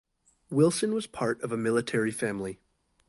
[0.49, 2.59] Wilson was part of a military family.